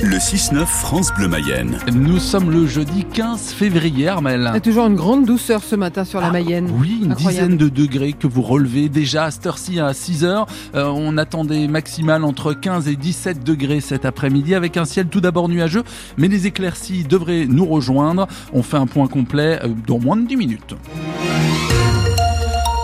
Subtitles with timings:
[0.00, 1.76] Le 6-9 France Bleu Mayenne.
[1.92, 4.52] Nous sommes le jeudi 15 février, Armel.
[4.54, 6.70] Et toujours une grande douceur ce matin sur la Mayenne.
[6.80, 7.48] Oui, une Incroyable.
[7.48, 10.46] dizaine de degrés que vous relevez déjà à cette heure-ci à 6 heures.
[10.76, 15.20] Euh, on attendait maximal entre 15 et 17 degrés cet après-midi avec un ciel tout
[15.20, 15.82] d'abord nuageux,
[16.16, 18.28] mais les éclaircies devraient nous rejoindre.
[18.52, 20.74] On fait un point complet euh, dans moins de 10 minutes.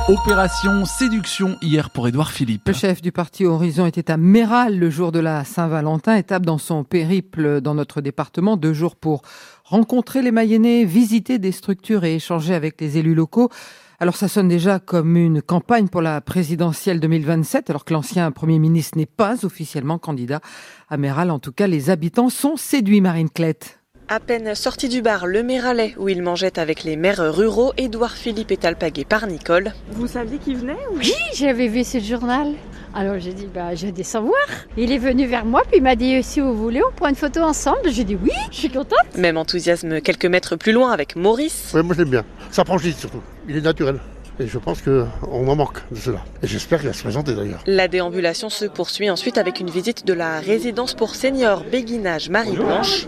[0.06, 2.68] Opération séduction hier pour Édouard Philippe.
[2.68, 6.58] Le chef du parti Horizon était à Méral le jour de la Saint-Valentin, étape dans
[6.58, 9.22] son périple dans notre département, deux jours pour
[9.64, 13.48] rencontrer les Mayennais, visiter des structures et échanger avec les élus locaux.
[13.98, 18.58] Alors ça sonne déjà comme une campagne pour la présidentielle 2027, alors que l'ancien Premier
[18.58, 20.40] ministre n'est pas officiellement candidat.
[20.90, 23.80] À Méral, en tout cas, les habitants sont séduits, Marine Clette.
[24.06, 28.12] À peine sorti du bar Le Méralais, où il mangeait avec les maires ruraux, Édouard
[28.12, 29.72] Philippe est alpagué par Nicole.
[29.92, 30.98] Vous saviez qu'il venait ou...
[30.98, 32.52] Oui, j'avais vu ce journal.
[32.94, 34.36] Alors j'ai dit, bah, j'ai des savoir.
[34.76, 37.14] Il est venu vers moi, puis il m'a dit, si vous voulez, on prend une
[37.14, 37.90] photo ensemble.
[37.90, 39.16] J'ai dit, oui, je suis contente.
[39.16, 41.72] Même enthousiasme quelques mètres plus loin avec Maurice.
[41.74, 42.24] Oui, moi je l'aime bien.
[42.50, 43.22] Ça franchit surtout.
[43.48, 44.00] Il est naturel.
[44.40, 45.06] Et je pense qu'on
[45.48, 46.18] en manque de cela.
[46.42, 47.62] Et j'espère qu'il va se présenter d'ailleurs.
[47.66, 53.06] La déambulation se poursuit ensuite avec une visite de la résidence pour seniors Béguinage Marie-Blanche.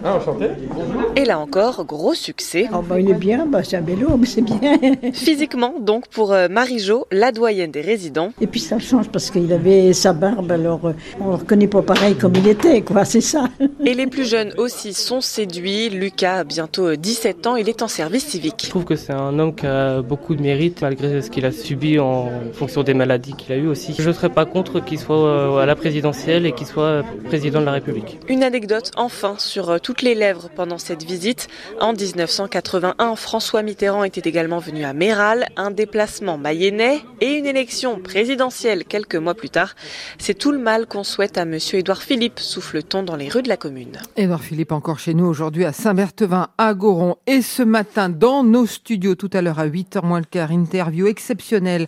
[1.19, 2.69] Et là encore, gros succès.
[2.75, 4.59] Oh bah il est bien, bah c'est un bel homme, c'est bien.
[5.15, 8.33] Physiquement, donc, pour euh, Marie-Jo, la doyenne des résidents.
[8.39, 11.81] Et puis ça change parce qu'il avait sa barbe, alors euh, on le reconnaît pas
[11.81, 13.49] pareil comme il était, quoi, c'est ça.
[13.83, 15.89] Et les plus jeunes aussi sont séduits.
[15.89, 18.67] Lucas a bientôt 17 ans, il est en service Je civique.
[18.69, 21.99] trouve que c'est un homme qui a beaucoup de mérite malgré ce qu'il a subi
[21.99, 23.95] en fonction des maladies qu'il a eues aussi.
[23.99, 27.61] Je ne serais pas contre qu'il soit euh, à la présidentielle et qu'il soit président
[27.61, 28.19] de la République.
[28.29, 31.49] Une anecdote enfin sur euh, toutes les lèvres pendant cette visite.
[31.81, 37.99] En 1981, François Mitterrand était également venu à Méral, un déplacement mayennais et une élection
[37.99, 39.75] présidentielle quelques mois plus tard.
[40.19, 43.49] C'est tout le mal qu'on souhaite à monsieur Édouard Philippe, souffle-t-on dans les rues de
[43.49, 43.99] la commune.
[44.17, 47.17] Édouard Philippe encore chez nous aujourd'hui à Saint-Berthevin, à Goron.
[47.27, 51.07] Et ce matin, dans nos studios, tout à l'heure à 8h moins le quart, interview
[51.07, 51.87] exceptionnelle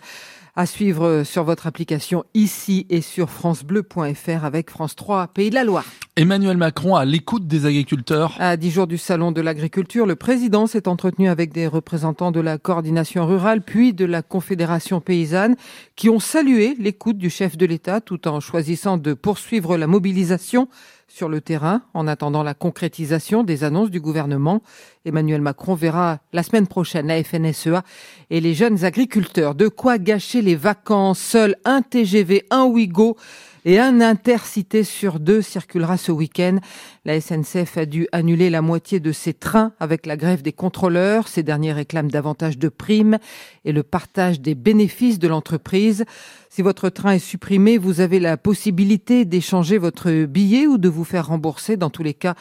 [0.55, 5.63] à suivre sur votre application ici et sur francebleu.fr avec France 3 Pays de la
[5.63, 5.85] Loire.
[6.15, 8.35] Emmanuel Macron à l'écoute des agriculteurs.
[8.39, 12.41] À dix jours du Salon de l'agriculture, le président s'est entretenu avec des représentants de
[12.41, 15.55] la coordination rurale puis de la Confédération paysanne
[15.95, 20.67] qui ont salué l'écoute du chef de l'État tout en choisissant de poursuivre la mobilisation
[21.09, 24.61] sur le terrain en attendant la concrétisation des annonces du gouvernement.
[25.05, 27.83] Emmanuel Macron verra la semaine prochaine la FNSEA
[28.29, 29.55] et les jeunes agriculteurs.
[29.55, 33.17] De quoi gâcher les vacances Seul un TGV, un Ouigo
[33.65, 36.59] et un intercité sur deux circulera ce week-end.
[37.05, 41.27] La SNCF a dû annuler la moitié de ses trains avec la grève des contrôleurs.
[41.27, 43.17] Ces derniers réclament davantage de primes
[43.65, 46.05] et le partage des bénéfices de l'entreprise.
[46.49, 51.03] Si votre train est supprimé, vous avez la possibilité d'échanger votre billet ou de vous
[51.03, 51.77] faire rembourser.
[51.77, 52.35] Dans tous les cas,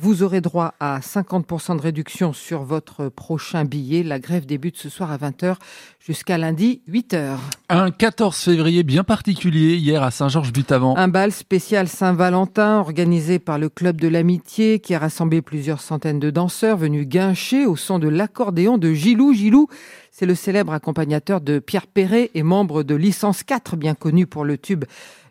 [0.00, 4.04] vous aurez droit à 50% de réduction sur votre prochain billet.
[4.04, 5.56] La grève débute ce soir à 20h
[5.98, 7.36] jusqu'à lundi 8h.
[7.68, 10.96] Un 14 février bien particulier hier à Saint-Georges-Butavant.
[10.96, 16.20] Un bal spécial Saint-Valentin organisé par le Club de l'Amitié qui a rassemblé plusieurs centaines
[16.20, 19.34] de danseurs venus guincher au son de l'accordéon de Gilou.
[19.34, 19.66] Gilou,
[20.12, 24.44] c'est le célèbre accompagnateur de Pierre Perret et membre de Licence 4, bien connu pour
[24.44, 24.84] le tube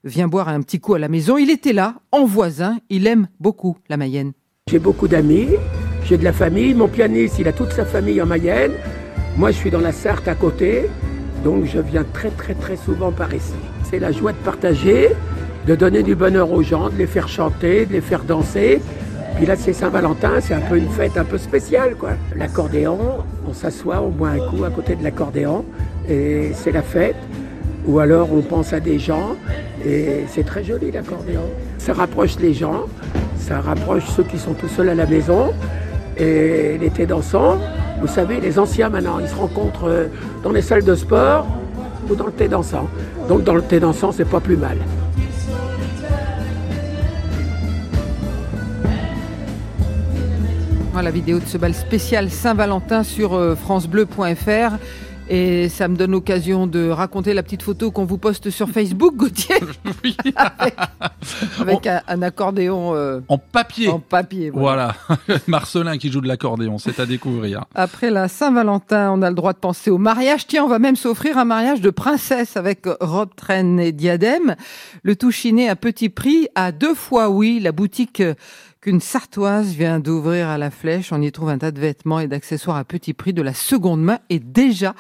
[0.04, 1.38] Viens boire un petit coup à la maison.
[1.38, 2.78] Il était là, en voisin.
[2.90, 4.34] Il aime beaucoup la Mayenne.
[4.70, 5.52] J'ai beaucoup d'amis,
[6.04, 6.74] j'ai de la famille.
[6.74, 8.74] Mon pianiste, il a toute sa famille en Mayenne.
[9.38, 10.90] Moi, je suis dans la Sarthe à côté,
[11.42, 13.54] donc je viens très très très souvent par ici.
[13.90, 15.12] C'est la joie de partager,
[15.66, 18.82] de donner du bonheur aux gens, de les faire chanter, de les faire danser.
[19.38, 22.10] Puis là, c'est Saint-Valentin, c'est un peu une fête un peu spéciale, quoi.
[22.36, 23.00] L'accordéon,
[23.48, 25.64] on s'assoit, on boit un coup à côté de l'accordéon,
[26.10, 27.16] et c'est la fête.
[27.86, 29.38] Ou alors on pense à des gens,
[29.86, 31.44] et c'est très joli l'accordéon.
[31.78, 32.86] Ça rapproche les gens,
[33.38, 35.54] ça rapproche ceux qui sont tout seuls à la maison.
[36.18, 37.60] Et l'été dansant,
[38.02, 40.08] vous savez, les anciens maintenant, ils se rencontrent euh,
[40.44, 41.48] dans les salles de sport
[42.10, 42.88] ou dans le thé dansant.
[43.28, 44.78] Donc dans le thé dansant, c'est pas plus mal.
[50.92, 54.78] Voilà la vidéo de ce bal spécial Saint-Valentin sur euh, francebleu.fr.
[55.30, 59.16] Et ça me donne l'occasion de raconter la petite photo qu'on vous poste sur Facebook,
[59.16, 59.58] Gauthier,
[60.04, 60.16] Oui.
[60.36, 60.76] avec,
[61.60, 63.90] avec un, un accordéon euh, En papier.
[63.90, 64.50] en papier.
[64.50, 64.96] voilà.
[65.28, 67.66] Voilà, Marcelin qui joue de l'accordéon, c'est à découvrir.
[67.76, 70.48] Après la Saint-Valentin, on a le droit de penser au mariage.
[70.48, 74.56] Tiens, on va même s'offrir un mariage de princesse avec robe, traîne et diadème.
[75.04, 77.60] Le tout chiné à petit prix, à deux fois oui.
[77.60, 78.24] La boutique
[78.88, 81.12] qu'une Sartoise vient d'ouvrir à la Flèche.
[81.12, 84.02] On y trouve un tas de vêtements et d'accessoires à petit prix de la seconde
[84.02, 84.20] main.
[84.30, 84.96] Et déjà,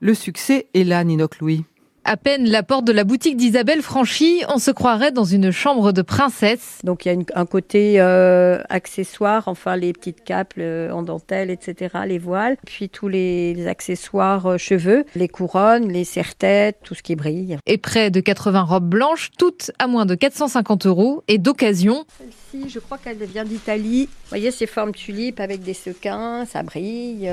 [0.00, 1.64] le succès est là, Ninoc Louis.
[2.10, 5.92] À peine la porte de la boutique d'Isabelle franchie, on se croirait dans une chambre
[5.92, 6.78] de princesse.
[6.82, 11.50] Donc il y a un côté euh, accessoire, enfin les petites capes euh, en dentelle,
[11.50, 17.02] etc., les voiles, puis tous les, accessoires euh, cheveux, les couronnes, les serre-têtes, tout ce
[17.02, 17.58] qui brille.
[17.66, 22.06] Et près de 80 robes blanches, toutes à moins de 450 euros et d'occasion.
[22.16, 24.06] Celle-ci, je crois qu'elle vient d'Italie.
[24.06, 27.30] Vous voyez ces formes tulipes avec des sequins, ça brille.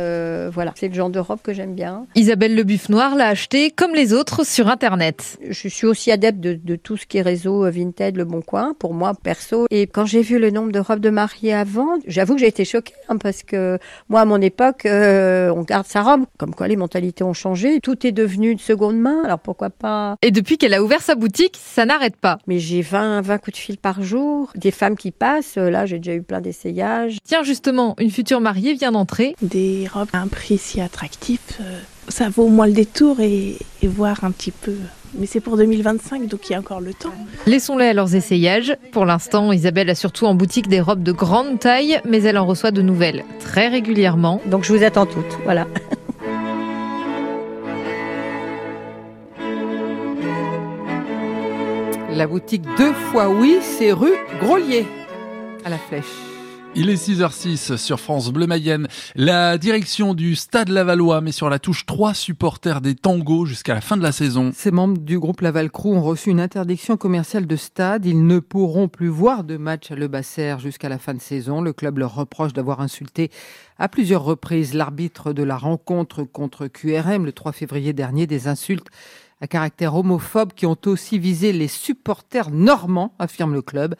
[0.51, 2.07] voilà, c'est le genre de robe que j'aime bien.
[2.16, 5.38] Isabelle Le Buff Noir l'a acheté comme les autres sur Internet.
[5.50, 8.94] Je suis aussi adepte de, tout ce qui est réseau Vinted, Le Bon Coin, pour
[8.94, 9.66] moi perso.
[9.70, 12.66] Et quand j'ai vu le nombre de robes de mariée avant, j'avoue que j'ai été
[12.66, 13.80] choquée hein, parce que
[14.10, 16.26] moi, à mon époque, euh, on garde sa robe.
[16.38, 17.80] Comme quoi, les mentalités ont changé.
[17.82, 19.24] Tout est devenu de seconde main.
[19.24, 20.16] Alors pourquoi pas?
[20.22, 22.40] Et depuis qu'elle a ouvert sa boutique, ça n'arrête pas.
[22.48, 24.52] Mais j'ai 20, 20 coups de fil par jour.
[24.56, 25.56] Des femmes qui passent.
[25.56, 27.18] Là, j'ai déjà eu plein d'essayages.
[27.24, 29.36] Tiens, justement, une future mariée vient d'entrer.
[29.42, 31.60] Des robes à un prix si attractif.
[31.62, 34.75] Euh, ça vaut au moins le détour et, voir un petit peu.
[35.18, 37.13] Mais c'est pour 2025, donc il y a encore le temps.
[37.46, 38.75] Laissons-les à leurs essayages.
[38.92, 42.46] Pour l'instant, Isabelle a surtout en boutique des robes de grande taille, mais elle en
[42.46, 44.42] reçoit de nouvelles très régulièrement.
[44.48, 45.68] Donc je vous attends toutes, voilà.
[52.12, 54.86] La boutique deux fois oui, c'est rue Grolier,
[55.66, 56.35] à la flèche.
[56.77, 58.89] Il est 6h06 sur France Bleu Mayenne.
[59.16, 63.80] La direction du Stade Lavallois met sur la touche trois supporters des tangos jusqu'à la
[63.80, 64.51] fin de la saison.
[64.54, 68.06] Ces membres du groupe Laval Crew ont reçu une interdiction commerciale de stade.
[68.06, 71.62] Ils ne pourront plus voir de match à Le Basser jusqu'à la fin de saison.
[71.62, 73.31] Le club leur reproche d'avoir insulté
[73.80, 78.28] à plusieurs reprises l'arbitre de la rencontre contre QRM le 3 février dernier.
[78.28, 78.88] Des insultes
[79.39, 83.95] à caractère homophobe qui ont aussi visé les supporters normands, affirme le club.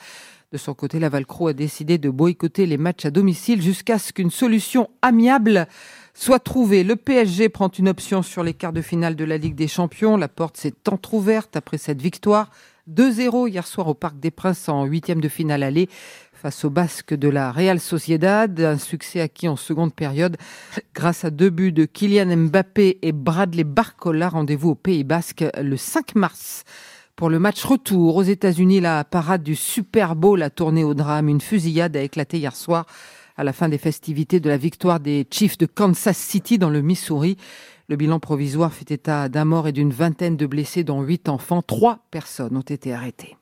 [0.56, 4.14] De son côté, la Valcro a décidé de boycotter les matchs à domicile jusqu'à ce
[4.14, 5.68] qu'une solution amiable
[6.14, 6.86] soit trouvée.
[6.86, 10.16] Le PSG prend une option sur les quarts de finale de la Ligue des Champions.
[10.16, 12.52] La porte s'est entr'ouverte après cette victoire.
[12.90, 15.90] 2-0 hier soir au Parc des Princes en huitième de finale aller
[16.32, 18.58] face au Basque de la Real Sociedad.
[18.58, 20.38] Un succès acquis en seconde période
[20.94, 24.30] grâce à deux buts de Kylian Mbappé et Bradley Barcola.
[24.30, 26.64] Rendez-vous au Pays Basque le 5 mars.
[27.16, 31.30] Pour le match retour aux États-Unis, la parade du Super Bowl a tourné au drame.
[31.30, 32.86] Une fusillade a éclaté hier soir
[33.38, 36.82] à la fin des festivités de la victoire des Chiefs de Kansas City dans le
[36.82, 37.38] Missouri.
[37.88, 41.62] Le bilan provisoire fait état d'un mort et d'une vingtaine de blessés, dont huit enfants.
[41.62, 43.38] Trois personnes ont été arrêtées.